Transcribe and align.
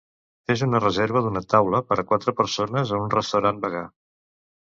Fes 0.51 0.61
una 0.67 0.79
reserva 0.83 1.21
d'una 1.25 1.43
taula 1.53 1.81
per 1.91 1.99
a 2.03 2.07
quatre 2.13 2.35
persones 2.41 2.93
a 2.97 3.01
un 3.05 3.13
restaurant 3.17 3.59
vegà. 3.67 3.85